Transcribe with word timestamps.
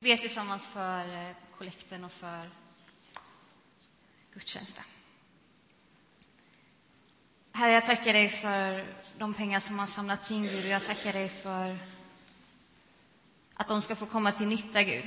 Vi 0.00 0.10
ber 0.10 0.16
tillsammans 0.16 0.66
för 0.66 1.28
eh, 1.28 1.34
kollekten 1.58 2.04
och 2.04 2.12
för 2.12 2.50
gudstjänsten. 4.34 4.84
Herre, 7.52 7.72
jag 7.72 7.84
tackar 7.84 8.12
dig 8.12 8.28
för 8.28 8.86
de 9.18 9.34
pengar 9.34 9.60
som 9.60 9.78
har 9.78 9.86
samlats 9.86 10.30
in, 10.30 10.42
Gud, 10.42 10.64
och 10.64 10.70
jag 10.70 10.86
tackar 10.86 11.12
dig 11.12 11.28
för 11.28 11.78
att 13.54 13.68
de 13.68 13.82
ska 13.82 13.96
få 13.96 14.06
komma 14.06 14.32
till 14.32 14.46
nytta, 14.46 14.82
Gud. 14.82 15.04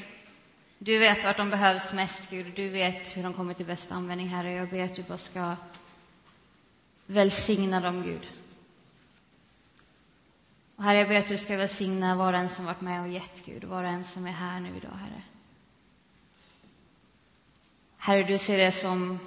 Du 0.78 0.98
vet 0.98 1.24
vart 1.24 1.38
de 1.38 1.50
behövs 1.50 1.94
mest, 1.94 2.30
Gud, 2.30 2.54
du 2.56 2.70
vet 2.70 3.18
hur 3.18 3.24
de 3.24 3.34
kommer 3.34 3.54
till 3.54 3.66
bästa 3.66 3.96
användning, 3.96 4.28
Herre. 4.28 4.54
Jag 4.54 4.70
ber 4.70 4.86
att 4.86 4.96
du 4.96 5.04
bara 5.04 5.18
ska 5.18 5.56
välsigna 7.06 7.80
dem, 7.80 8.04
Gud. 8.04 8.41
Och 10.82 10.88
herre, 10.88 10.98
jag 10.98 11.08
ber 11.08 11.16
att 11.16 11.28
du 11.28 11.38
ska 11.38 11.58
välsigna 11.58 12.16
var 12.16 12.34
och 12.34 12.40
en 12.40 12.50
som 12.50 12.66
varit 12.66 12.82
med 12.82 13.02
och 13.02 13.08
gett, 13.08 13.46
Gud, 13.46 13.64
var 13.64 13.84
och 13.84 13.90
en 13.90 14.04
som 14.04 14.28
är 14.28 14.32
här 14.32 14.60
nu 14.60 14.78
idag, 14.78 14.92
Herre. 14.92 15.22
Herre, 17.98 18.24
du 18.24 18.38
ser 18.38 18.58
det 18.58 18.72
som 18.72 19.20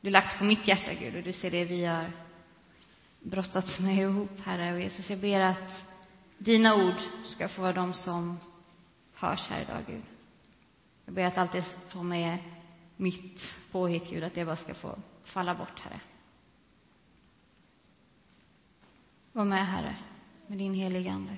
du 0.00 0.10
lagt 0.10 0.38
på 0.38 0.44
mitt 0.44 0.68
hjärta, 0.68 0.94
Gud, 0.94 1.16
och 1.16 1.22
du 1.22 1.32
ser 1.32 1.50
det 1.50 1.64
vi 1.64 1.84
har 1.84 2.10
brottats 3.20 3.80
med 3.80 3.96
ihop, 3.96 4.40
Herre. 4.44 4.72
Och 4.72 4.80
Jesus, 4.80 5.10
jag 5.10 5.18
ber 5.18 5.40
att 5.40 5.86
dina 6.38 6.74
ord 6.74 7.00
ska 7.24 7.48
få 7.48 7.62
vara 7.62 7.72
de 7.72 7.92
som 7.92 8.38
hörs 9.14 9.48
här 9.48 9.62
idag, 9.62 9.82
Gud. 9.86 10.02
Jag 11.04 11.14
ber 11.14 11.24
att 11.24 11.38
allt 11.38 11.52
det 11.52 11.62
som 11.62 12.12
är 12.12 12.38
mitt 12.96 13.56
påhitt, 13.72 14.10
Gud, 14.10 14.24
att 14.24 14.34
det 14.34 14.44
bara 14.44 14.56
ska 14.56 14.74
få 14.74 14.98
falla 15.24 15.54
bort, 15.54 15.80
Herre. 15.80 16.00
Var 19.32 19.44
med, 19.44 19.66
Herre 19.66 19.96
med 20.50 20.58
din 20.58 20.74
heliga 20.74 21.12
Ande. 21.12 21.36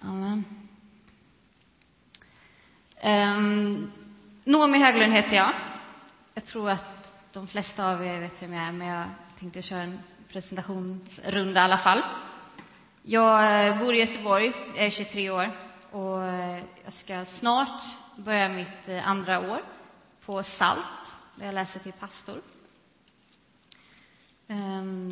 Amen. 0.00 0.44
Um, 3.04 3.92
Noomi 4.44 4.78
Höglund 4.78 5.12
heter 5.12 5.36
jag. 5.36 5.52
Jag 6.34 6.44
tror 6.44 6.70
att 6.70 7.32
de 7.32 7.46
flesta 7.46 7.92
av 7.92 8.04
er 8.04 8.18
vet 8.20 8.42
vem 8.42 8.52
jag 8.52 8.62
är, 8.62 8.72
men 8.72 8.88
jag 8.88 9.08
tänkte 9.38 9.62
köra 9.62 9.80
en 9.80 9.98
presentationsrunda 10.28 11.60
i 11.60 11.64
alla 11.64 11.78
fall. 11.78 12.02
Jag 13.02 13.68
eh, 13.68 13.78
bor 13.78 13.94
i 13.94 13.98
Göteborg, 13.98 14.52
jag 14.76 14.86
är 14.86 14.90
23 14.90 15.30
år 15.30 15.50
och 15.90 16.24
eh, 16.24 16.62
jag 16.84 16.92
ska 16.92 17.24
snart 17.24 17.82
börja 18.16 18.48
mitt 18.48 18.88
eh, 18.88 19.08
andra 19.08 19.40
år 19.40 19.62
på 20.24 20.42
SALT, 20.42 21.14
där 21.36 21.46
jag 21.46 21.54
läser 21.54 21.80
till 21.80 21.92
pastor. 21.92 22.40
Ehm, 24.48 25.03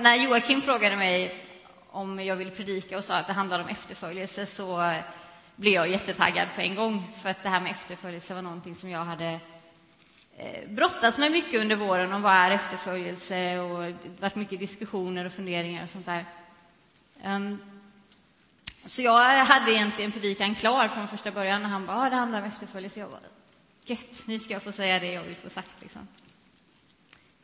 när 0.00 0.16
Joakim 0.16 0.62
frågade 0.62 0.96
mig 0.96 1.44
om 1.90 2.24
jag 2.24 2.36
ville 2.36 2.50
predika 2.50 2.98
och 2.98 3.04
sa 3.04 3.16
att 3.16 3.26
det 3.26 3.32
handlade 3.32 3.64
om 3.64 3.68
efterföljelse 3.68 4.46
så 4.46 4.94
blev 5.56 5.74
jag 5.74 5.88
jättetaggad 5.88 6.48
på 6.54 6.60
en 6.60 6.74
gång. 6.74 7.12
För 7.22 7.28
att 7.28 7.42
det 7.42 7.48
här 7.48 7.60
med 7.60 7.70
efterföljelse 7.72 8.34
var 8.34 8.42
någonting 8.42 8.74
som 8.74 8.90
jag 8.90 9.04
hade 9.04 9.40
eh, 10.36 10.68
brottats 10.68 11.18
med 11.18 11.32
mycket 11.32 11.60
under 11.60 11.76
våren 11.76 12.12
om 12.12 12.22
vad 12.22 12.32
är 12.32 12.50
efterföljelse 12.50 13.58
och 13.58 13.82
det 13.82 14.20
varit 14.20 14.34
mycket 14.34 14.58
diskussioner 14.58 15.24
och 15.24 15.32
funderingar 15.32 15.84
och 15.84 15.90
sånt 15.90 16.06
där. 16.06 16.24
Ehm, 17.22 17.58
så 18.86 19.02
jag 19.02 19.44
hade 19.44 19.72
egentligen 19.72 20.12
predikan 20.12 20.54
klar 20.54 20.88
från 20.88 21.08
första 21.08 21.30
början 21.30 21.62
när 21.62 21.68
han 21.68 21.86
bara, 21.86 21.98
ah, 21.98 22.10
det 22.10 22.16
handlar 22.16 22.38
om 22.38 22.44
efterföljelse. 22.44 23.00
Jag 23.00 23.10
bara, 23.10 23.20
gött, 23.84 24.26
nu 24.26 24.38
ska 24.38 24.52
jag 24.52 24.62
få 24.62 24.72
säga 24.72 24.98
det 24.98 25.12
jag 25.12 25.22
vill 25.22 25.36
få 25.36 25.50
sagt 25.50 25.82
liksom. 25.82 26.08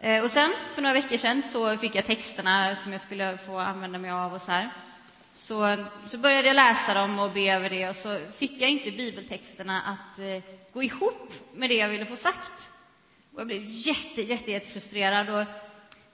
Eh, 0.07 0.25
och 0.25 0.31
sen, 0.31 0.51
för 0.75 0.83
några 0.83 0.95
veckor 0.95 1.17
sedan, 1.17 1.43
så 1.43 1.77
fick 1.77 1.95
jag 1.95 2.07
texterna 2.07 2.77
som 2.77 2.93
jag 2.93 3.01
skulle 3.01 3.39
få 3.39 3.59
använda 3.59 3.99
mig 3.99 4.11
av 4.11 4.35
och 4.35 4.43
så 4.43 4.51
här. 4.51 4.71
Så, 5.35 5.77
så 6.07 6.19
började 6.19 6.49
jag 6.49 6.55
läsa 6.55 6.95
dem 6.95 7.19
och 7.19 7.31
be 7.31 7.55
över 7.55 7.71
det 7.71 7.89
och 7.89 7.97
så 7.97 8.19
fick 8.39 8.61
jag 8.61 8.71
inte 8.71 8.91
bibeltexterna 8.91 9.83
att 9.83 10.19
eh, 10.19 10.43
gå 10.73 10.83
ihop 10.83 11.33
med 11.55 11.71
det 11.71 11.75
jag 11.75 11.89
ville 11.89 12.07
få 12.07 12.17
sagt. 12.17 12.71
Och 13.33 13.41
jag 13.41 13.47
blev 13.47 13.63
jätte, 13.67 14.23
jätte, 14.23 14.51
jätte 14.51 14.67
frustrerad 14.67 15.29
och 15.29 15.45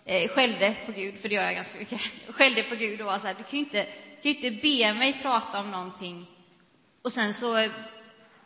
eh, 0.04 0.28
skällde 0.28 0.76
på 0.86 0.92
Gud, 0.92 1.18
för 1.18 1.28
det 1.28 1.34
gör 1.34 1.44
jag 1.44 1.54
ganska 1.54 1.78
mycket. 1.78 2.00
Skällde 2.28 2.62
på 2.62 2.74
Gud 2.74 3.00
och 3.00 3.06
var 3.06 3.18
så 3.18 3.26
här, 3.26 3.34
du 3.34 3.42
kan 3.42 3.58
ju 3.58 3.64
inte, 3.64 3.84
kan 4.22 4.34
inte 4.34 4.50
be 4.50 4.94
mig 4.94 5.18
prata 5.22 5.60
om 5.60 5.70
någonting 5.70 6.26
och 7.02 7.12
sen 7.12 7.34
så 7.34 7.68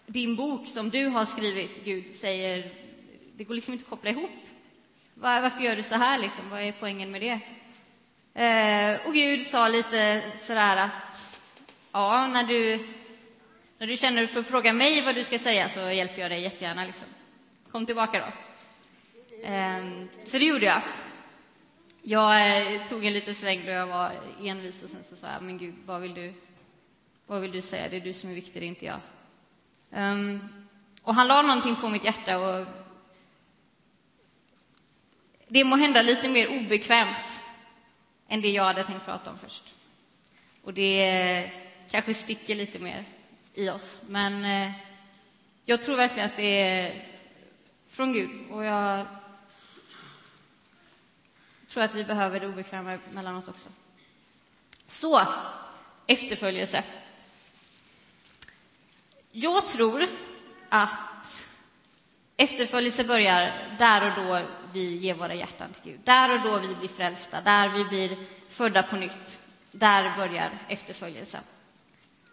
din 0.07 0.37
bok 0.37 0.69
som 0.69 0.91
du 0.91 1.07
har 1.07 1.25
skrivit, 1.25 1.85
Gud, 1.85 2.17
säger, 2.17 2.73
det 3.37 3.45
går 3.45 3.55
liksom 3.55 3.73
inte 3.73 3.85
att 3.85 3.91
koppla 3.91 4.11
ihop. 4.11 4.31
Varför 5.19 5.63
gör 5.63 5.77
du 5.77 5.83
så 5.83 5.95
här? 5.95 6.19
Liksom? 6.19 6.51
Vad 6.51 6.61
är 6.61 6.73
poängen 6.73 7.11
med 7.11 7.21
det? 7.21 7.41
Eh, 8.43 9.07
och 9.07 9.15
Gud 9.15 9.47
sa 9.47 9.69
lite 9.69 10.23
sådär 10.37 10.77
att 10.77 11.39
ja, 11.93 12.27
när 12.27 12.45
du, 12.45 12.87
när 13.79 13.87
du 13.87 13.97
känner 13.97 14.27
för 14.27 14.41
att 14.41 14.47
fråga 14.47 14.73
mig 14.73 15.03
vad 15.03 15.15
du 15.15 15.25
ska 15.25 15.39
säga 15.39 15.69
så 15.69 15.81
hjälper 15.81 16.23
jag 16.23 16.31
dig 16.31 16.43
jättegärna. 16.43 16.85
Liksom. 16.85 17.09
Kom 17.71 17.87
tillbaka 17.87 18.19
då. 18.19 18.27
Eh, 19.49 19.85
så 20.25 20.39
det 20.39 20.45
gjorde 20.45 20.67
jag. 20.67 20.83
Jag 22.03 22.59
eh, 22.75 22.87
tog 22.87 23.05
en 23.05 23.13
liten 23.13 23.35
sväng 23.35 23.63
då 23.65 23.71
jag 23.71 23.87
var 23.87 24.13
envis 24.43 24.83
och 24.83 24.89
sen 24.89 25.03
så 25.03 25.17
sa 25.17 25.27
jag, 25.33 25.43
men 25.43 25.59
Gud, 25.59 25.75
vad 25.87 26.01
vill 26.01 26.15
du, 26.15 26.35
vad 27.27 27.41
vill 27.41 27.53
du 27.53 27.63
säga? 27.63 27.89
Det 27.89 27.97
är 27.97 28.01
du 28.01 28.13
som 28.13 28.31
är 28.31 28.35
viktig, 28.35 28.63
det 28.63 28.67
är 28.67 28.69
inte 28.69 28.85
jag. 28.85 29.01
Um, 29.91 30.49
och 31.03 31.15
han 31.15 31.29
la 31.29 31.43
någonting 31.43 31.77
på 31.77 31.89
mitt 31.89 32.05
hjärta 32.05 32.39
och 32.39 32.67
det 35.49 35.65
må 35.65 35.77
hända 35.77 36.03
lite 36.03 36.29
mer 36.29 36.49
obekvämt 36.49 37.41
än 38.29 38.41
det 38.41 38.51
jag 38.51 38.65
hade 38.65 38.85
tänkt 38.85 39.05
prata 39.05 39.31
om 39.31 39.39
först. 39.39 39.75
Och 40.63 40.75
det 40.75 41.09
eh, 41.09 41.51
kanske 41.91 42.15
sticker 42.15 42.55
lite 42.55 42.79
mer 42.79 43.05
i 43.55 43.69
oss. 43.69 44.01
Men 44.07 44.45
eh, 44.45 44.73
jag 45.65 45.83
tror 45.83 45.97
verkligen 45.97 46.29
att 46.29 46.37
det 46.37 46.61
är 46.61 47.07
från 47.89 48.13
Gud. 48.13 48.51
Och 48.51 48.65
jag 48.65 49.07
tror 51.67 51.83
att 51.83 51.95
vi 51.95 52.05
behöver 52.05 52.41
det 52.41 52.47
obekväma 52.47 52.99
mellan 53.11 53.37
oss 53.37 53.49
också. 53.49 53.69
Så, 54.87 55.21
efterföljelse. 56.07 56.85
Jag 59.33 59.67
tror 59.67 60.09
att 60.69 61.46
efterföljelse 62.37 63.05
börjar 63.05 63.53
där 63.79 64.07
och 64.07 64.25
då 64.25 64.41
vi 64.73 64.97
ger 64.97 65.15
våra 65.15 65.35
hjärtan 65.35 65.73
till 65.73 65.93
Gud. 65.93 66.01
Där 66.05 66.35
och 66.35 66.41
då 66.41 66.59
vi 66.59 66.75
blir 66.75 66.89
frälsta, 66.89 67.41
där 67.41 67.69
vi 67.69 67.85
blir 67.85 68.17
födda 68.49 68.83
på 68.83 68.97
nytt. 68.97 69.41
Där 69.73 70.17
börjar 70.17 70.51
efterföljelsen. 70.69 71.41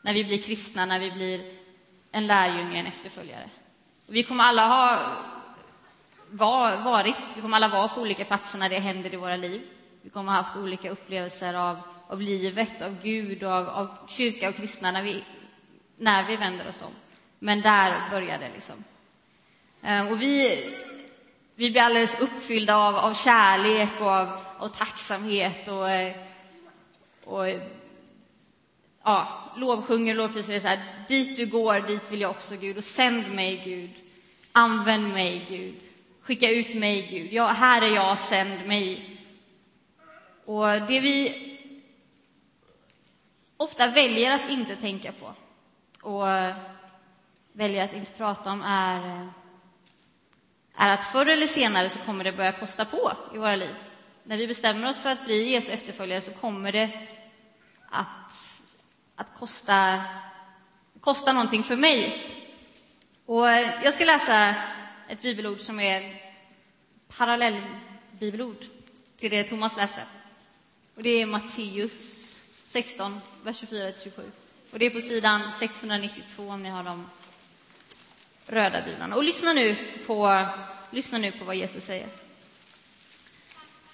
När 0.01 0.13
vi 0.13 0.23
blir 0.23 0.41
kristna, 0.41 0.85
när 0.85 0.99
vi 0.99 1.11
blir 1.11 1.41
en 2.11 2.27
lärjunge, 2.27 2.79
en 2.79 2.85
efterföljare. 2.85 3.49
Vi 4.07 4.23
kommer 4.23 4.43
alla 4.43 4.67
ha 4.67 4.99
var, 6.29 6.75
varit, 6.75 7.21
vi 7.35 7.41
kommer 7.41 7.57
alla 7.57 7.67
vara 7.67 7.87
på 7.87 8.01
olika 8.01 8.25
platser 8.25 8.59
när 8.59 8.69
det 8.69 8.79
händer 8.79 9.13
i 9.13 9.17
våra 9.17 9.35
liv. 9.35 9.61
Vi 10.01 10.09
kommer 10.09 10.31
ha 10.31 10.37
haft 10.37 10.57
olika 10.57 10.89
upplevelser 10.89 11.53
av, 11.53 11.79
av 12.07 12.21
livet, 12.21 12.81
av 12.81 13.01
Gud 13.03 13.43
och 13.43 13.51
av, 13.51 13.69
av 13.69 14.07
kyrka 14.07 14.49
och 14.49 14.55
kristna 14.55 14.91
när 14.91 15.03
vi, 15.03 15.23
när 15.97 16.27
vi 16.27 16.35
vänder 16.35 16.67
oss 16.67 16.81
om. 16.81 16.93
Men 17.39 17.61
där 17.61 18.09
börjar 18.11 18.39
det 18.39 18.49
liksom. 18.53 18.83
Ehm, 19.83 20.07
och 20.07 20.21
vi 20.21 20.63
vi 21.55 21.71
blir 21.71 21.81
alldeles 21.81 22.21
uppfyllda 22.21 22.77
av, 22.77 22.95
av 22.95 23.13
kärlek 23.13 23.89
och 23.99 24.07
av, 24.07 24.29
av 24.57 24.67
tacksamhet 24.67 25.67
och, 25.67 25.89
eh, 25.89 26.15
och 27.23 27.45
ja, 29.03 29.27
lovsjunger, 29.57 30.15
lovprisar. 30.15 30.59
Så 30.59 30.67
här, 30.67 30.79
dit 31.07 31.37
du 31.37 31.45
går, 31.45 31.79
dit 31.79 32.11
vill 32.11 32.21
jag 32.21 32.31
också, 32.31 32.55
Gud. 32.55 32.77
Och 32.77 32.83
sänd 32.83 33.35
mig, 33.35 33.61
Gud. 33.65 33.89
Använd 34.51 35.13
mig, 35.13 35.45
Gud. 35.49 35.81
Skicka 36.21 36.49
ut 36.49 36.75
mig, 36.75 37.07
Gud. 37.09 37.33
Ja, 37.33 37.47
här 37.47 37.81
är 37.81 37.95
jag, 37.95 38.19
sänd 38.19 38.67
mig. 38.67 39.19
Och 40.45 40.67
det 40.67 40.99
vi 40.99 41.49
ofta 43.57 43.87
väljer 43.87 44.31
att 44.31 44.49
inte 44.49 44.75
tänka 44.75 45.11
på 45.11 45.33
och 46.09 46.27
väljer 47.51 47.83
att 47.83 47.93
inte 47.93 48.11
prata 48.11 48.51
om 48.51 48.61
är 48.61 48.97
eh, 48.97 49.27
är 50.75 50.89
att 50.89 51.05
förr 51.05 51.25
eller 51.25 51.47
senare 51.47 51.89
så 51.89 51.99
kommer 51.99 52.23
det 52.23 52.31
börja 52.31 52.51
kosta 52.51 52.85
på 52.85 53.13
i 53.33 53.37
våra 53.37 53.55
liv. 53.55 53.75
När 54.23 54.37
vi 54.37 54.47
bestämmer 54.47 54.89
oss 54.89 55.01
för 55.01 55.09
att 55.09 55.25
bli 55.25 55.51
Jesu 55.51 55.71
efterföljare 55.71 56.21
så 56.21 56.31
kommer 56.31 56.71
det 56.71 57.07
att, 57.89 58.33
att 59.15 59.39
kosta, 59.39 60.03
kosta 60.99 61.33
någonting 61.33 61.63
för 61.63 61.75
mig. 61.75 62.29
Och 63.25 63.47
jag 63.83 63.93
ska 63.93 64.05
läsa 64.05 64.55
ett 65.07 65.21
bibelord 65.21 65.59
som 65.59 65.79
är 65.79 66.21
parallellbibelord 67.17 68.65
till 69.17 69.31
det 69.31 69.43
Thomas 69.43 69.77
läste. 69.77 70.01
Och 70.95 71.03
det 71.03 71.09
är 71.09 71.25
Matteus 71.25 72.23
16, 72.65 73.21
vers 73.43 73.63
24-27. 73.63 74.11
Och 74.71 74.79
det 74.79 74.85
är 74.85 74.89
på 74.89 75.01
sidan 75.01 75.51
692 75.51 76.47
om 76.49 76.63
ni 76.63 76.69
har 76.69 76.83
de 76.83 77.09
röda 78.47 78.81
bilarna. 78.81 79.15
Och 79.15 79.23
lyssna 79.23 79.53
nu 79.53 79.75
på, 80.07 80.47
lyssna 80.91 81.17
nu 81.17 81.31
på 81.31 81.45
vad 81.45 81.55
Jesus 81.55 81.83
säger. 81.83 82.07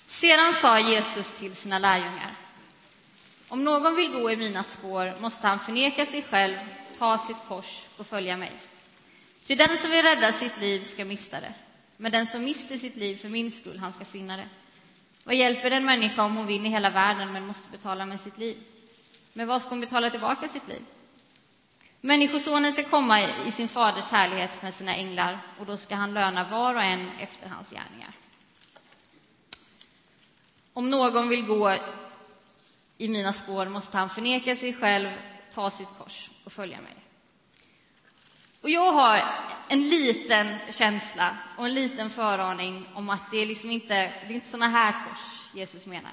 Sedan 0.06 0.54
sa 0.54 0.80
Jesus 0.80 1.32
till 1.32 1.56
sina 1.56 1.80
lärjungar. 1.80 2.36
Om 3.48 3.64
någon 3.64 3.96
vill 3.96 4.12
gå 4.12 4.32
i 4.32 4.38
mina 4.38 4.64
spår 4.64 5.14
måste 5.20 5.48
han 5.48 5.60
förneka 5.60 6.06
sig 6.06 6.22
själv, 6.22 6.56
ta 6.98 7.18
sitt 7.18 7.38
kors 7.48 7.86
och 7.98 8.08
följa 8.08 8.38
mig. 8.38 8.52
Ty 9.44 9.56
den 9.56 9.78
som 9.78 9.90
vill 9.90 10.02
rädda 10.04 10.32
sitt 10.32 10.60
liv 10.60 10.84
ska 10.84 11.06
mista 11.06 11.40
det, 11.40 11.54
men 11.98 12.12
den 12.12 12.28
som 12.28 12.44
mister 12.44 12.78
sitt 12.78 12.96
liv 12.96 13.16
för 13.16 13.30
min 13.30 13.52
skull, 13.52 13.80
han 13.80 13.94
ska 13.94 14.06
finna 14.06 14.38
det. 14.38 14.48
Vad 15.24 15.36
hjälper 15.36 15.72
en 15.72 15.86
människa 15.86 16.24
om 16.24 16.36
hon 16.36 16.48
vinner 16.48 16.70
hela 16.70 16.90
världen 16.90 17.34
men 17.34 17.48
måste 17.48 17.70
betala 17.72 18.06
med 18.06 18.22
sitt 18.22 18.38
liv? 18.38 18.58
Men 19.34 19.48
vad 19.48 19.62
ska 19.62 19.70
hon 19.70 19.80
betala 19.80 20.10
tillbaka 20.10 20.48
sitt 20.48 20.68
liv? 20.68 20.82
Människosonen 22.02 22.74
ska 22.74 22.84
komma 22.84 23.22
i 23.48 23.52
sin 23.52 23.68
faders 23.68 24.10
härlighet 24.10 24.62
med 24.62 24.74
sina 24.74 24.96
änglar 24.96 25.40
och 25.60 25.66
då 25.66 25.78
ska 25.78 25.96
han 25.96 26.14
löna 26.14 26.50
var 26.50 26.76
och 26.76 26.84
en 26.84 27.10
efter 27.20 27.50
hans 27.50 27.70
gärningar. 27.70 28.14
Om 30.74 30.90
någon 30.90 31.30
vill 31.30 31.46
gå 31.46 31.78
i 32.98 33.10
mina 33.10 33.34
spår 33.34 33.66
måste 33.66 33.98
han 33.98 34.10
förneka 34.10 34.56
sig 34.56 34.74
själv, 34.74 35.10
ta 35.54 35.72
sitt 35.72 35.88
kors 35.98 36.30
och 36.44 36.52
följa 36.52 36.82
mig. 36.82 36.96
Och 38.62 38.70
jag 38.70 38.94
har 38.94 39.24
en 39.68 39.90
liten 39.90 40.56
känsla 40.72 41.38
och 41.58 41.66
en 41.66 41.74
liten 41.74 42.10
föraning 42.10 42.86
om 42.94 43.10
att 43.10 43.32
det 43.32 43.38
är 43.38 43.46
liksom 43.46 43.72
inte, 43.72 43.94
det 43.96 44.28
är 44.28 44.32
inte 44.32 44.50
såna 44.50 44.68
här 44.68 44.92
kors 44.92 45.54
Jesus 45.54 45.86
menar. 45.86 46.12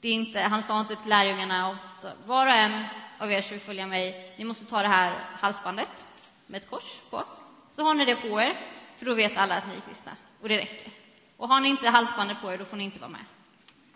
Det 0.00 0.08
är 0.08 0.12
inte, 0.12 0.40
han 0.40 0.62
sa 0.62 0.80
inte 0.80 0.96
till 0.96 1.08
lärjungarna 1.08 1.70
att 1.70 2.16
var 2.26 2.46
och 2.46 2.52
en 2.52 2.84
av 3.18 3.32
er 3.32 3.42
som 3.42 3.50
vill 3.50 3.60
följa 3.60 3.86
mig, 3.86 4.34
ni 4.38 4.44
måste 4.44 4.64
ta 4.64 4.82
det 4.82 4.88
här 4.88 5.14
halsbandet 5.32 6.08
med 6.46 6.62
ett 6.62 6.70
kors 6.70 6.98
på. 7.10 7.24
Så 7.70 7.82
har 7.82 7.94
ni 7.94 8.04
det 8.04 8.16
på 8.16 8.40
er, 8.40 8.60
för 8.96 9.06
då 9.06 9.14
vet 9.14 9.36
alla 9.36 9.54
att 9.54 9.68
ni 9.68 9.74
är 9.74 9.80
kristna. 9.80 10.12
Och 10.40 10.48
det 10.48 10.58
räcker. 10.58 10.92
Och 11.36 11.48
har 11.48 11.60
ni 11.60 11.68
inte 11.68 11.88
halsbandet 11.88 12.40
på 12.40 12.52
er, 12.52 12.58
då 12.58 12.64
får 12.64 12.76
ni 12.76 12.84
inte 12.84 12.98
vara 12.98 13.10
med. 13.10 13.24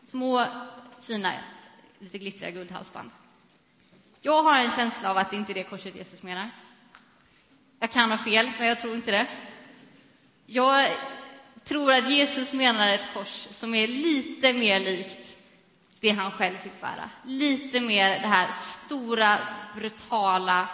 Små, 0.03 0.47
fina, 1.01 1.33
lite 1.99 2.19
glittriga 2.19 2.51
guldhalsband. 2.51 3.11
Jag 4.21 4.43
har 4.43 4.59
en 4.59 4.71
känsla 4.71 5.11
av 5.11 5.19
att 5.19 5.31
det 5.31 5.37
inte 5.37 5.53
är 5.53 5.55
det 5.55 5.63
korset 5.63 5.95
Jesus 5.95 6.23
menar. 6.23 6.51
Jag 7.79 7.91
kan 7.91 8.11
ha 8.11 8.19
fel, 8.19 8.51
men 8.59 8.69
jag 8.69 8.79
tror 8.79 8.95
inte 8.95 9.11
det. 9.11 9.27
Jag 10.47 10.97
tror 11.65 11.93
att 11.93 12.11
Jesus 12.11 12.53
menar 12.53 12.89
ett 12.89 13.15
kors 13.15 13.49
som 13.51 13.75
är 13.75 13.89
lite 13.89 14.53
mer 14.53 14.81
likt 14.81 15.34
det 16.05 16.11
han 16.11 16.31
själv 16.31 16.57
fick 16.57 16.81
bära. 16.81 17.11
Lite 17.25 17.81
mer 17.81 18.11
det 18.11 18.27
här 18.27 18.51
stora, 18.53 19.39
brutala 19.75 20.69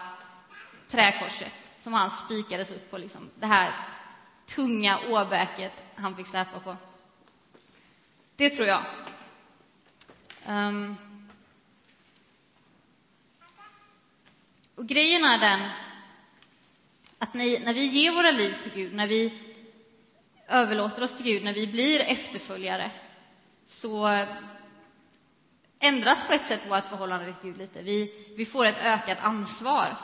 träkorset 0.88 1.72
som 1.80 1.92
han 1.92 2.10
spikades 2.10 2.70
upp 2.70 2.90
på. 2.90 2.98
Liksom. 2.98 3.30
Det 3.34 3.46
här 3.46 3.72
tunga 4.46 4.98
åbäket 5.08 5.72
han 5.94 6.16
fick 6.16 6.26
släpa 6.26 6.60
på. 6.60 6.76
Det 8.36 8.50
tror 8.50 8.68
jag. 8.68 8.82
Um. 10.46 10.96
Och 14.74 14.86
grejen 14.86 15.24
är 15.24 15.38
den 15.38 15.60
att 17.18 17.34
när 17.34 17.74
vi 17.74 17.86
ger 17.86 18.12
våra 18.12 18.30
liv 18.30 18.56
till 18.62 18.72
Gud, 18.72 18.94
när 18.94 19.06
vi 19.06 19.42
överlåter 20.48 21.02
oss 21.02 21.16
till 21.16 21.26
Gud, 21.26 21.44
när 21.44 21.54
vi 21.54 21.66
blir 21.66 22.00
efterföljare, 22.00 22.90
så 23.66 24.24
ändras 25.80 26.26
på 26.26 26.32
ett 26.32 26.46
sätt 26.46 26.70
vårt 26.70 26.84
förhållande 26.84 27.32
till 27.32 27.50
Gud 27.50 27.58
lite. 27.58 27.82
Vi, 27.82 28.26
vi 28.36 28.46
får 28.46 28.66
ett 28.66 28.78
ökat 28.82 29.18
ansvar 29.20 29.96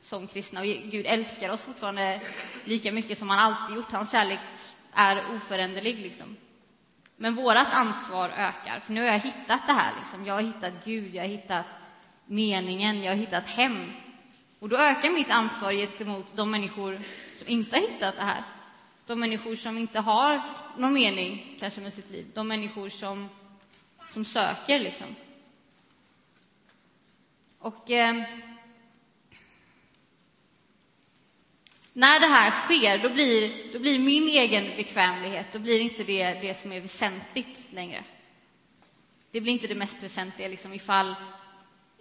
som 0.00 0.26
kristna 0.26 0.60
och 0.60 0.66
Gud 0.66 1.06
älskar 1.06 1.50
oss 1.50 1.62
fortfarande 1.62 2.20
lika 2.64 2.92
mycket 2.92 3.18
som 3.18 3.30
han 3.30 3.38
alltid 3.38 3.76
gjort. 3.76 3.92
Hans 3.92 4.12
kärlek 4.12 4.38
är 4.92 5.22
oföränderlig. 5.36 5.98
Liksom. 5.98 6.36
Men 7.16 7.34
vårt 7.34 7.56
ansvar 7.56 8.28
ökar, 8.28 8.80
för 8.80 8.92
nu 8.92 9.00
har 9.00 9.08
jag 9.08 9.18
hittat 9.18 9.66
det 9.66 9.72
här. 9.72 9.92
Liksom. 9.98 10.26
Jag 10.26 10.34
har 10.34 10.42
hittat 10.42 10.72
Gud, 10.84 11.14
jag 11.14 11.22
har 11.22 11.28
hittat 11.28 11.66
meningen, 12.26 13.02
jag 13.02 13.12
har 13.12 13.16
hittat 13.16 13.46
hem. 13.46 13.92
Och 14.58 14.68
då 14.68 14.76
ökar 14.76 15.10
mitt 15.10 15.30
ansvar 15.30 15.72
gentemot 15.72 16.26
de 16.36 16.50
människor 16.50 17.00
som 17.36 17.48
inte 17.48 17.76
har 17.76 17.80
hittat 17.80 18.16
det 18.16 18.22
här. 18.22 18.42
De 19.06 19.20
människor 19.20 19.54
som 19.54 19.78
inte 19.78 20.00
har 20.00 20.40
någon 20.78 20.92
mening 20.92 21.56
kanske 21.60 21.80
med 21.80 21.92
sitt 21.92 22.10
liv. 22.10 22.26
De 22.34 22.48
människor 22.48 22.88
som, 22.88 23.28
som 24.12 24.24
söker, 24.24 24.78
liksom. 24.78 25.16
Och 27.58 27.90
eh, 27.90 28.22
när 31.92 32.20
det 32.20 32.26
här 32.26 32.50
sker, 32.50 32.98
då 32.98 33.14
blir, 33.14 33.72
då 33.72 33.78
blir 33.78 33.98
min 33.98 34.28
egen 34.28 34.76
bekvämlighet, 34.76 35.46
då 35.52 35.58
blir 35.58 35.80
inte 35.80 36.04
det 36.04 36.32
det 36.32 36.54
som 36.54 36.72
är 36.72 36.80
väsentligt 36.80 37.72
längre. 37.72 38.04
Det 39.30 39.40
blir 39.40 39.52
inte 39.52 39.66
det 39.66 39.74
mest 39.74 40.02
väsentliga, 40.02 40.48
liksom, 40.48 40.74
ifall 40.74 41.14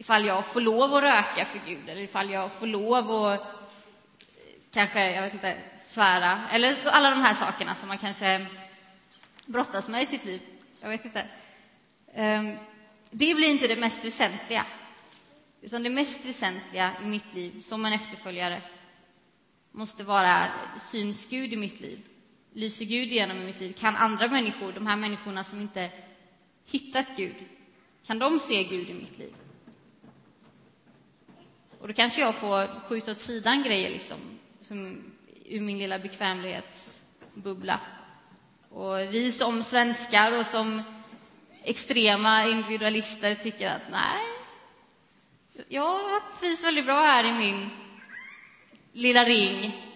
ifall 0.02 0.26
jag 0.26 0.46
får 0.46 0.62
lov 0.62 0.94
att 0.94 1.04
röka 1.04 1.46
för 1.46 1.60
Gud 1.66 1.90
eller 1.90 2.02
ifall 2.02 2.30
jag 2.30 2.52
får 2.52 2.68
lov 2.68 3.12
att 3.12 3.42
kanske, 4.74 5.12
jag 5.12 5.22
vet 5.22 5.34
inte, 5.34 5.58
svära. 5.84 6.40
Eller 6.52 6.76
alla 6.86 7.10
de 7.10 7.22
här 7.22 7.34
sakerna 7.34 7.76
som 7.76 7.88
man 7.88 7.98
kanske 7.98 8.46
brottas 9.46 9.88
med 9.88 10.04
i 10.04 10.06
sitt 10.06 10.26
liv. 10.26 10.42
Jag 10.82 10.90
vet 10.90 11.06
inte. 11.06 11.26
Ehm, 12.14 12.58
det 13.12 13.36
blir 13.36 13.52
inte 13.52 13.68
det 13.68 13.76
mest 13.76 14.06
väsentliga. 14.06 14.66
Utan 15.62 15.84
det 15.84 15.90
mest 15.90 16.26
väsentliga 16.26 16.92
i 17.04 17.06
mitt 17.06 17.34
liv 17.34 17.62
som 17.62 17.86
en 17.86 17.94
efterföljare 17.94 18.62
måste 19.72 20.04
vara 20.04 20.48
syns 20.80 21.26
Gud 21.30 21.54
i 21.54 21.58
mitt 21.58 21.82
liv. 21.82 22.08
Lyser 22.54 22.86
Gud 22.86 23.12
igenom 23.12 23.38
i 23.38 23.46
mitt 23.46 23.60
liv? 23.60 23.74
Kan 23.74 23.96
andra 23.96 24.28
människor, 24.28 24.72
de 24.72 24.88
här 24.88 24.96
människorna 24.96 25.44
som 25.44 25.62
inte 25.62 25.90
hittat 26.72 27.08
Gud, 27.18 27.36
kan 28.06 28.20
de 28.20 28.40
se 28.40 28.64
Gud 28.64 28.90
i 28.90 28.94
mitt 28.94 29.18
liv? 29.18 29.36
Och 31.80 31.88
då 31.88 31.94
kanske 31.94 32.22
jag 32.22 32.36
får 32.36 32.82
skjuta 32.82 33.12
åt 33.12 33.20
sidan 33.20 33.64
grejer 33.64 33.90
liksom, 33.90 34.18
som, 34.62 35.04
ur 35.46 35.62
min 35.62 35.78
lilla 35.78 36.00
bekvämlighetsbubbla. 36.00 37.80
Och 38.70 39.00
vi 39.00 39.32
som 39.32 39.64
svenskar 39.64 40.40
och 40.40 40.46
som 40.46 40.84
extrema 41.64 42.46
individualister 42.46 43.36
tycker 43.36 43.70
att 43.70 43.82
nej, 43.92 44.22
jag 45.68 46.22
trivs 46.40 46.64
väldigt 46.64 46.86
bra 46.86 47.02
här 47.02 47.24
i 47.24 47.34
min 47.34 47.70
lilla 48.92 49.26
ring 49.26 49.88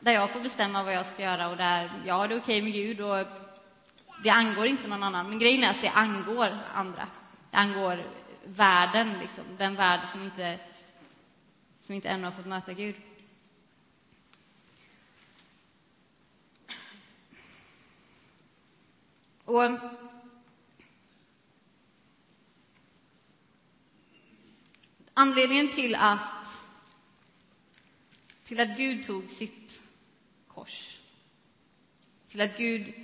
där 0.00 0.12
jag 0.12 0.30
får 0.30 0.40
bestämma 0.40 0.82
vad 0.82 0.94
jag 0.94 1.06
ska 1.06 1.22
göra 1.22 1.50
och 1.50 1.56
där 1.56 1.90
jag 2.06 2.14
har 2.14 2.28
det 2.28 2.36
okej 2.36 2.62
med 2.62 2.72
Gud 2.72 3.00
och 3.00 3.26
det 4.22 4.30
angår 4.30 4.66
inte 4.66 4.88
någon 4.88 5.02
annan. 5.02 5.28
Men 5.28 5.38
grejen 5.38 5.64
är 5.64 5.70
att 5.70 5.80
det 5.80 5.88
angår 5.88 6.58
andra. 6.74 7.08
Det 7.50 7.56
angår 7.56 8.02
världen, 8.44 9.18
liksom. 9.20 9.44
den 9.58 9.74
värld 9.74 10.00
som 10.08 10.22
inte 10.22 10.58
som 11.86 11.94
inte 11.94 12.08
ännu 12.08 12.24
har 12.24 12.32
fått 12.32 12.46
möta 12.46 12.72
Gud. 12.72 12.94
Och 19.44 19.62
anledningen 25.16 25.68
till 25.68 25.94
att, 25.94 26.46
till 28.44 28.60
att 28.60 28.76
Gud 28.76 29.06
tog 29.06 29.30
sitt 29.30 29.80
kors, 30.48 30.96
till 32.30 32.40
att 32.40 32.56
Gud 32.56 32.94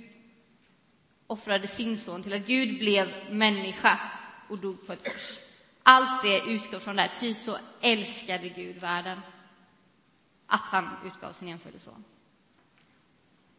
offrade 1.27 1.67
sin 1.67 1.97
son, 1.97 2.23
till 2.23 2.33
att 2.33 2.47
Gud 2.47 2.79
blev 2.79 3.13
människa 3.31 3.99
och 4.49 4.57
dog 4.57 4.87
på 4.87 4.93
ett 4.93 5.03
kors 5.03 5.39
allt 5.83 6.21
det 6.21 6.39
utgår 6.39 6.79
från 6.79 6.95
det 6.95 7.01
här, 7.01 7.11
ty 7.19 7.33
så 7.33 7.57
älskade 7.81 8.49
Gud 8.49 8.77
världen 8.77 9.19
att 10.47 10.61
han 10.61 10.89
utgav 11.05 11.33
sin 11.33 11.47
enfödde 11.47 11.79
son. 11.79 12.03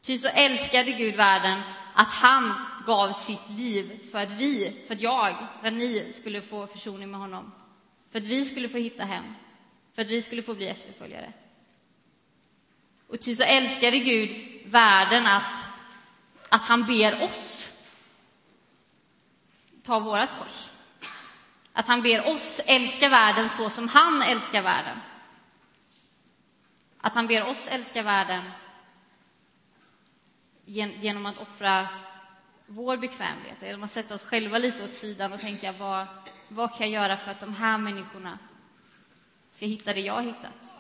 Ty 0.03 0.19
så 0.19 0.29
älskade 0.29 0.93
Gud 0.93 1.17
världen 1.17 1.63
att 1.95 2.09
han 2.09 2.55
gav 2.87 3.13
sitt 3.13 3.51
liv 3.51 4.11
för 4.13 4.19
att 4.19 4.31
vi, 4.31 4.85
för 4.87 4.95
att 4.95 5.01
jag, 5.01 5.37
för 5.61 5.69
att 5.69 5.75
ni 5.75 6.13
skulle 6.13 6.43
få 6.43 6.67
försoning 6.67 7.11
med 7.11 7.21
honom. 7.21 7.53
För 8.15 8.19
att 8.19 8.27
vi 8.27 8.45
skulle 8.45 8.69
få 8.69 8.79
hitta 8.79 9.05
hem. 9.05 9.35
För 9.95 10.03
att 10.03 10.09
vi 10.09 10.23
skulle 10.23 10.43
få 10.43 10.55
bli 10.55 10.67
efterföljare. 10.67 11.33
Och 13.09 13.21
ty 13.21 13.35
så 13.35 13.43
älskade 13.43 13.99
Gud 13.99 14.63
världen 14.67 15.27
att, 15.27 15.69
att 16.49 16.63
han 16.63 16.87
ber 16.87 17.23
oss 17.23 17.71
ta 19.83 20.01
vårt 20.01 20.39
kors. 20.39 20.69
Att 21.73 21.87
han 21.87 22.03
ber 22.03 22.29
oss 22.29 22.61
älska 22.67 23.09
världen 23.09 23.49
så 23.49 23.71
som 23.71 23.89
han 23.89 24.23
älskar 24.23 24.63
världen. 24.63 24.99
Att 26.99 27.15
han 27.15 27.27
ber 27.27 27.47
oss 27.47 27.67
älska 27.69 28.03
världen 28.03 28.51
genom 30.65 31.27
att 31.27 31.39
offra 31.39 31.89
vår 32.67 32.97
bekvämlighet, 32.97 33.63
genom 33.63 33.85
att 33.85 33.91
sätta 33.91 34.15
oss 34.15 34.25
själva 34.25 34.59
lite 34.59 34.85
åt 34.85 34.93
sidan 34.93 35.33
och 35.33 35.41
tänka 35.41 35.73
vad, 35.73 36.07
vad 36.49 36.75
kan 36.75 36.91
jag 36.91 37.03
göra 37.03 37.17
för 37.17 37.31
att 37.31 37.41
de 37.41 37.55
här 37.55 37.79
människorna 37.79 38.39
ska 39.51 39.67
hitta 39.67 39.93
det 39.93 40.01
jag 40.01 40.15
har 40.15 40.23
hittat? 40.23 40.75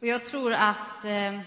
jag 0.00 0.24
tror 0.24 0.52
att 0.52 1.04
eh, 1.04 1.40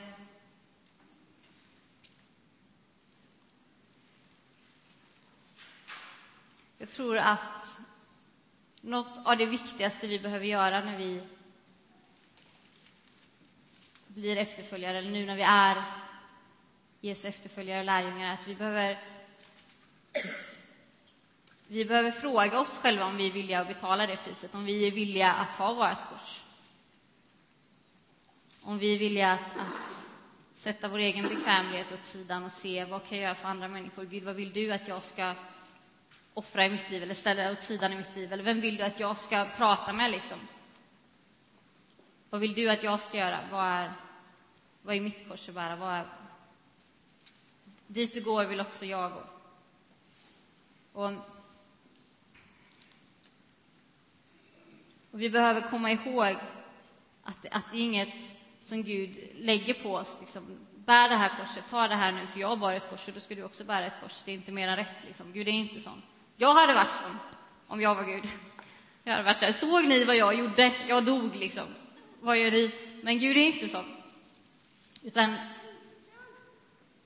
Jag 6.92 6.96
tror 6.96 7.18
att 7.18 7.80
något 8.82 9.20
av 9.26 9.38
det 9.38 9.46
viktigaste 9.46 10.08
vi 10.08 10.20
behöver 10.20 10.46
göra 10.46 10.82
när 10.82 10.98
vi 10.98 11.24
blir 14.08 14.38
efterföljare, 14.38 14.98
eller 14.98 15.12
nu 15.12 15.26
när 15.26 15.36
vi 15.36 15.42
är 15.42 15.84
Jesu 17.02 17.28
efterföljare 17.28 17.80
och 17.80 17.86
lärjungar, 17.86 18.28
är 18.30 18.34
att 18.34 18.48
vi 18.48 18.56
behöver 18.56 19.00
vi 21.68 21.86
behöver 21.86 22.12
fråga 22.12 22.60
oss 22.60 22.78
själva 22.78 23.06
om 23.06 23.18
vi 23.18 23.28
är 23.28 23.32
villiga 23.32 23.62
att 23.62 23.68
betala 23.68 24.08
det 24.08 24.18
priset, 24.18 24.56
om 24.56 24.66
vi 24.66 24.88
är 24.88 24.92
villiga 24.92 25.32
att 25.32 25.58
ta 25.58 25.74
vårt 25.74 26.10
kors. 26.10 26.44
Om 28.62 28.80
vi 28.80 28.94
är 28.94 29.00
villiga 29.00 29.32
att, 29.32 29.58
att 29.58 30.08
sätta 30.54 30.88
vår 30.88 31.00
egen 31.00 31.30
bekvämlighet 31.30 31.92
åt 31.92 32.04
sidan 32.04 32.44
och 32.44 32.52
se 32.52 32.86
vad 32.86 33.08
kan 33.08 33.18
jag 33.18 33.24
göra 33.26 33.36
för 33.36 33.48
andra 33.48 33.68
människor? 33.68 34.06
Gud, 34.06 34.24
vad 34.24 34.36
vill 34.36 34.54
du 34.54 34.72
att 34.72 34.88
jag 34.88 35.04
ska 35.04 35.36
offra 36.34 36.66
i 36.66 36.70
mitt 36.70 36.90
liv 36.90 37.04
eller 37.04 37.14
ställa 37.14 37.52
åt 37.52 37.62
sidan 37.62 37.94
i 37.94 37.96
mitt 37.96 38.16
liv? 38.16 38.34
Eller 38.34 38.44
vem 38.44 38.62
vill 38.62 38.78
du 38.78 38.84
att 38.84 39.00
jag 39.00 39.18
ska 39.18 39.46
prata 39.58 39.94
med 39.94 40.12
liksom? 40.12 40.38
Vad 42.30 42.42
vill 42.42 42.54
du 42.54 42.70
att 42.70 42.84
jag 42.84 43.00
ska 43.00 43.18
göra? 43.18 43.40
Vad 43.52 43.66
är, 43.66 43.94
vad 44.82 44.96
är 44.96 45.02
mitt 45.02 45.28
kors 45.30 45.50
att 45.50 45.56
bära? 45.56 45.76
Vad 45.76 45.94
är... 45.94 46.06
Dit 47.88 48.14
du 48.14 48.22
går 48.22 48.46
vill 48.46 48.62
också 48.62 48.86
jag 48.86 49.12
gå. 49.12 49.24
Och, 50.94 51.12
och 55.12 55.22
vi 55.22 55.30
behöver 55.30 55.70
komma 55.70 55.92
ihåg 55.92 56.36
att, 57.24 57.46
att 57.52 57.72
det 57.72 57.78
är 57.78 57.84
inget 57.84 58.38
som 58.62 58.84
Gud 58.84 59.30
lägger 59.36 59.74
på 59.74 59.96
oss. 59.96 60.18
Liksom, 60.20 60.58
bär 60.76 61.10
det 61.10 61.16
här 61.16 61.38
korset, 61.40 61.64
ta 61.70 61.88
det 61.88 61.96
här 61.96 62.12
nu, 62.12 62.28
för 62.28 62.40
jag 62.40 62.60
bar 62.60 62.74
ett 62.74 62.90
kors, 62.90 63.08
och 63.08 63.14
då 63.14 63.20
ska 63.20 63.36
du 63.36 63.44
också 63.44 63.64
bära 63.64 63.86
ett 63.86 64.02
kors. 64.02 64.22
Det 64.26 64.32
är 64.32 64.36
inte 64.36 64.52
mer 64.52 64.68
än 64.68 64.76
rätt. 64.76 64.96
Liksom. 65.08 65.34
Gud 65.34 65.48
är 65.48 65.52
inte 65.52 65.80
sån. 65.80 66.02
Jag 66.42 66.54
hade 66.54 66.74
varit 66.74 66.92
sån 66.92 67.20
om 67.68 67.82
jag 67.82 67.96
var 67.96 68.04
Gud. 68.04 68.30
Jag 69.04 69.12
hade 69.12 69.24
varit 69.24 69.38
så 69.38 69.46
här, 69.46 69.52
såg 69.52 69.88
ni 69.88 70.04
vad 70.04 70.16
jag 70.16 70.36
gjorde? 70.36 70.74
Jag 70.88 71.06
dog 71.06 71.36
liksom. 71.36 71.64
Vad 72.22 72.38
gör 72.38 72.52
ni? 72.52 72.72
Men 73.04 73.20
Gud 73.20 73.38
är 73.38 73.42
inte 73.42 73.68
sån. 73.68 73.86
Utan 75.02 75.36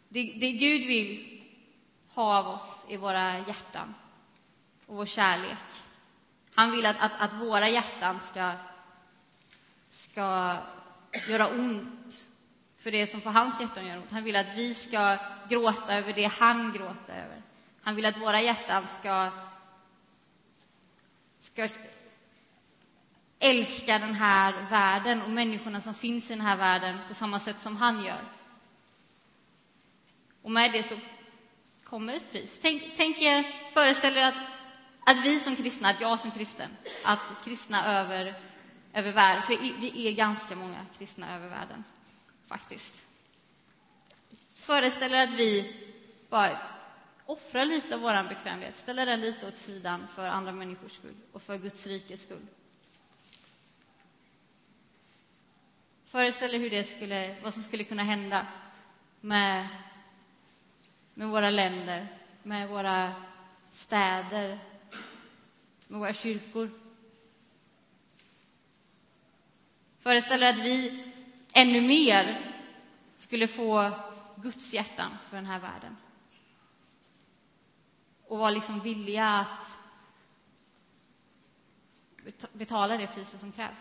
det, 0.09 0.33
det 0.39 0.51
Gud 0.51 0.87
vill 0.87 1.41
ha 2.13 2.37
av 2.37 2.47
oss 2.47 2.87
i 2.89 2.97
våra 2.97 3.39
hjärtan 3.39 3.95
och 4.85 4.95
vår 4.95 5.05
kärlek. 5.05 5.57
Han 6.53 6.71
vill 6.71 6.85
att, 6.85 6.99
att, 6.99 7.11
att 7.19 7.33
våra 7.33 7.69
hjärtan 7.69 8.19
ska, 8.21 8.51
ska 9.89 10.57
göra 11.27 11.47
ont 11.47 12.27
för 12.77 12.91
det 12.91 13.07
som 13.07 13.21
får 13.21 13.29
hans 13.29 13.61
hjärtan 13.61 13.87
göra 13.87 13.99
ont. 13.99 14.11
Han 14.11 14.23
vill 14.23 14.35
att 14.35 14.55
vi 14.55 14.73
ska 14.73 15.17
gråta 15.49 15.95
över 15.95 16.13
det 16.13 16.25
han 16.25 16.73
gråter 16.73 17.13
över. 17.13 17.44
Han 17.85 17.95
vill 17.95 18.05
att 18.05 18.21
våra 18.21 18.41
hjärtan 18.41 18.87
ska, 18.87 19.29
ska 21.39 21.67
älska 23.39 23.99
den 23.99 24.13
här 24.13 24.65
världen 24.69 25.21
och 25.21 25.29
människorna 25.29 25.81
som 25.81 25.93
finns 25.93 26.31
i 26.31 26.33
den 26.33 26.45
här 26.45 26.57
världen 26.57 26.99
på 27.07 27.13
samma 27.13 27.39
sätt 27.39 27.61
som 27.61 27.75
han 27.75 28.03
gör. 28.03 28.21
Och 30.41 30.51
med 30.51 30.71
det 30.71 30.83
så 30.83 30.95
kommer 31.83 32.13
ett 32.13 32.31
pris. 32.31 32.59
Tänk, 32.61 32.83
tänk 32.97 33.21
er, 33.21 33.43
föreställ 33.73 34.17
er 34.17 34.21
att, 34.21 34.35
att 35.05 35.25
vi 35.25 35.39
som 35.39 35.55
kristna, 35.55 35.89
att 35.89 36.01
jag 36.01 36.19
som 36.19 36.31
kristen, 36.31 36.69
att 37.03 37.19
kristna 37.43 37.99
över, 37.99 38.33
över 38.93 39.11
världen, 39.11 39.43
för 39.43 39.57
vi 39.57 40.07
är 40.07 40.11
ganska 40.11 40.55
många 40.55 40.85
kristna 40.97 41.35
över 41.35 41.47
världen, 41.47 41.83
faktiskt. 42.47 42.95
Föreställ 44.55 45.13
er 45.13 45.23
att 45.23 45.33
vi 45.33 45.81
bara 46.29 46.74
offra 47.25 47.63
lite 47.63 47.95
av 47.95 48.01
vår 48.01 48.29
bekvämlighet, 48.29 48.75
ställa 48.75 49.05
den 49.05 49.21
lite 49.21 49.47
åt 49.47 49.57
sidan 49.57 50.07
för 50.07 50.27
andra 50.27 50.51
människors 50.51 50.91
skull 50.91 51.15
och 51.31 51.41
för 51.41 51.57
Guds 51.57 51.87
rikes 51.87 52.21
skull. 52.21 52.47
Föreställ 56.05 56.55
er 56.55 56.59
hur 56.59 56.69
det 56.69 56.83
skulle, 56.83 57.35
vad 57.43 57.53
som 57.53 57.63
skulle 57.63 57.83
kunna 57.83 58.03
hända 58.03 58.47
med, 59.21 59.67
med 61.13 61.27
våra 61.27 61.49
länder, 61.49 62.07
med 62.43 62.69
våra 62.69 63.13
städer, 63.71 64.59
med 65.87 65.99
våra 65.99 66.13
kyrkor. 66.13 66.69
Föreställ 69.99 70.43
er 70.43 70.49
att 70.49 70.59
vi 70.59 71.03
ännu 71.53 71.81
mer 71.81 72.53
skulle 73.15 73.47
få 73.47 73.91
Guds 74.35 74.73
hjärtan 74.73 75.17
för 75.29 75.35
den 75.35 75.45
här 75.45 75.59
världen 75.59 75.97
och 78.35 78.39
vara 78.39 78.49
liksom 78.49 78.79
villiga 78.79 79.27
att 79.27 79.79
betala 82.53 82.97
det 82.97 83.07
priset 83.07 83.39
som 83.39 83.51
krävs. 83.51 83.77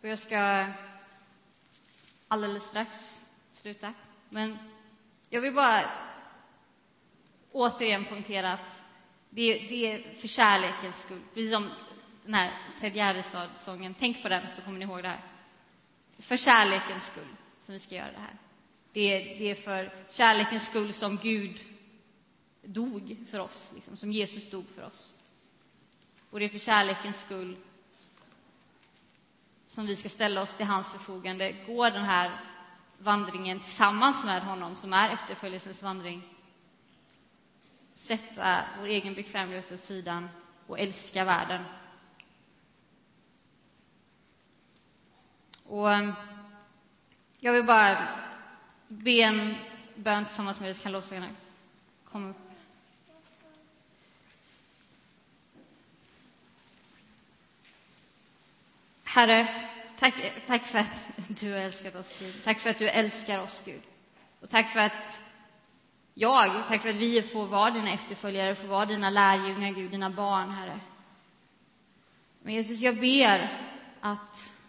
Och 0.00 0.08
jag 0.08 0.18
ska 0.18 0.66
alldeles 2.28 2.62
strax 2.62 3.20
sluta. 3.52 3.94
Men 4.28 4.58
jag 5.28 5.40
vill 5.40 5.54
bara 5.54 5.90
återigen 7.52 8.04
poängtera 8.04 8.52
att 8.52 8.82
det, 9.30 9.52
det 9.68 9.92
är 9.92 10.14
för 10.14 10.28
kärlekens 10.28 11.02
skull. 11.02 11.20
Precis 11.34 11.52
som 11.52 11.70
den 12.24 12.34
här 12.34 12.50
Ted 12.80 12.94
Gärdestad-sången. 12.96 13.94
Tänk 13.98 14.22
på 14.22 14.28
den 14.28 14.48
så 14.48 14.62
kommer 14.62 14.78
ni 14.78 14.84
ihåg 14.84 15.02
det 15.02 15.08
här. 15.08 15.20
För 16.18 16.36
kärlekens 16.36 17.06
skull 17.06 17.36
som 17.60 17.72
vi 17.72 17.80
ska 17.80 17.94
göra 17.94 18.12
det 18.12 18.20
här. 18.20 18.36
Det 18.92 19.00
är, 19.00 19.38
det 19.38 19.50
är 19.50 19.54
för 19.54 19.90
kärlekens 20.08 20.66
skull 20.66 20.92
som 20.92 21.16
Gud 21.16 21.60
dog 22.62 23.16
för 23.30 23.38
oss, 23.38 23.72
liksom, 23.74 23.96
som 23.96 24.12
Jesus 24.12 24.50
dog 24.50 24.64
för 24.74 24.82
oss. 24.82 25.14
Och 26.30 26.38
det 26.38 26.44
är 26.44 26.48
för 26.48 26.58
kärlekens 26.58 27.20
skull 27.20 27.56
som 29.66 29.86
vi 29.86 29.96
ska 29.96 30.08
ställa 30.08 30.42
oss 30.42 30.54
till 30.54 30.66
hans 30.66 30.92
förfogande, 30.92 31.54
gå 31.66 31.90
den 31.90 32.04
här 32.04 32.30
vandringen 32.98 33.60
tillsammans 33.60 34.24
med 34.24 34.42
honom, 34.42 34.76
som 34.76 34.92
är 34.92 35.10
efterföljelsens 35.10 35.82
vandring. 35.82 36.22
Sätta 37.94 38.64
vår 38.78 38.86
egen 38.86 39.14
bekvämlighet 39.14 39.72
åt 39.72 39.80
sidan 39.80 40.28
och 40.66 40.78
älska 40.78 41.24
världen. 41.24 41.64
Och 45.72 45.92
ehm, 45.92 46.12
jag 47.40 47.52
vill 47.52 47.64
bara 47.64 48.08
be 48.88 49.10
en 49.10 49.54
bön 49.94 50.24
tillsammans 50.24 50.60
med 50.60 50.70
er, 50.70 50.74
så 50.74 50.82
kan 50.82 50.92
låtsasarna 50.92 51.28
komma 52.04 52.28
upp. 52.30 52.36
Herre, 59.04 59.48
tack, 59.98 60.14
tack 60.46 60.62
för 60.62 60.78
att 60.78 61.08
du 61.28 61.52
har 61.52 61.58
älskat 61.58 61.94
oss, 61.94 62.14
Gud. 62.18 62.34
Tack 62.44 62.58
för 62.58 62.70
att 62.70 62.78
du 62.78 62.88
älskar 62.88 63.42
oss, 63.42 63.62
Gud. 63.64 63.82
Och 64.40 64.48
tack 64.48 64.68
för 64.68 64.80
att 64.80 65.20
jag, 66.14 66.68
tack 66.68 66.82
för 66.82 66.88
att 66.88 66.96
vi 66.96 67.22
får 67.22 67.46
vara 67.46 67.70
dina 67.70 67.92
efterföljare, 67.92 68.54
får 68.54 68.68
vara 68.68 68.86
dina 68.86 69.10
lärjungar, 69.10 69.70
Gud, 69.70 69.90
dina 69.90 70.10
barn, 70.10 70.50
Herre. 70.50 70.80
Men 72.42 72.54
Jesus, 72.54 72.80
jag 72.80 73.00
ber 73.00 73.50
att 74.00 74.61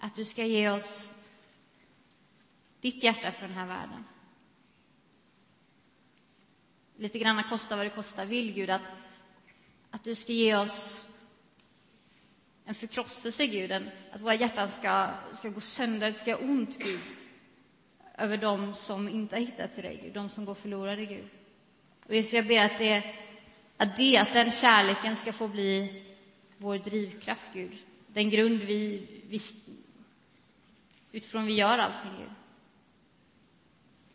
att 0.00 0.16
du 0.16 0.24
ska 0.24 0.44
ge 0.44 0.70
oss 0.70 1.12
ditt 2.80 3.02
hjärta 3.02 3.32
för 3.32 3.46
den 3.46 3.56
här 3.56 3.66
världen. 3.66 4.04
Lite 6.96 7.18
grann 7.18 7.42
kosta 7.42 7.76
vad 7.76 7.86
det 7.86 7.90
kostar 7.90 8.26
vill, 8.26 8.52
Gud, 8.52 8.70
att, 8.70 8.92
att 9.90 10.04
du 10.04 10.14
ska 10.14 10.32
ge 10.32 10.56
oss 10.56 11.06
en 12.64 12.74
förkrosselse, 12.74 13.46
Gud, 13.46 13.70
en, 13.70 13.90
att 14.12 14.20
våra 14.20 14.34
hjärtan 14.34 14.68
ska, 14.68 15.10
ska 15.34 15.48
gå 15.48 15.60
sönder, 15.60 16.10
det 16.10 16.18
ska 16.18 16.30
göra 16.30 16.40
ont, 16.40 16.78
Gud, 16.78 17.00
över 18.18 18.36
dem 18.36 18.74
som 18.74 19.08
inte 19.08 19.36
har 19.36 19.40
hittat 19.40 19.74
till 19.74 19.82
dig, 19.82 20.00
Gud, 20.02 20.12
de 20.12 20.28
som 20.28 20.44
går 20.44 20.54
förlorade, 20.54 21.06
Gud. 21.06 21.28
Och 22.06 22.14
Jesus, 22.14 22.32
jag 22.32 22.46
ber 22.46 22.64
att, 22.64 22.78
det, 22.78 23.14
att, 23.76 23.96
det, 23.96 24.16
att 24.16 24.32
den 24.32 24.50
kärleken 24.50 25.16
ska 25.16 25.32
få 25.32 25.48
bli 25.48 26.02
vår 26.58 26.78
drivkraft, 26.78 27.50
Gud. 27.54 27.76
Den 28.06 28.30
grund 28.30 28.60
vi, 28.60 29.06
vi 29.28 29.38
utifrån 31.12 31.46
vi 31.46 31.54
gör 31.54 31.78
allting, 31.78 32.10
Gud. 32.18 32.30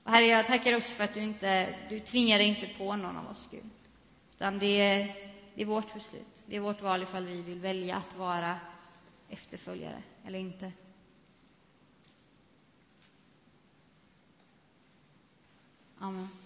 Och 0.03 0.11
Herre, 0.11 0.25
jag 0.25 0.45
tackar 0.45 0.77
också 0.77 0.95
för 0.95 1.03
att 1.03 1.13
du 1.13 1.21
inte 1.21 1.75
du 1.89 1.99
tvingar 1.99 2.39
inte 2.39 2.67
på 2.77 2.95
någon 2.95 3.17
av 3.17 3.29
oss, 3.29 3.47
Gud. 3.51 3.69
Utan 4.35 4.59
det 4.59 4.81
är, 4.81 5.15
det 5.55 5.61
är 5.61 5.65
vårt 5.65 5.93
beslut. 5.93 6.43
Det 6.47 6.55
är 6.55 6.59
vårt 6.59 6.81
val 6.81 7.03
ifall 7.03 7.25
vi 7.25 7.41
vill 7.41 7.59
välja 7.59 7.95
att 7.95 8.15
vara 8.15 8.55
efterföljare 9.29 10.03
eller 10.25 10.39
inte. 10.39 10.71
Amen. 15.99 16.44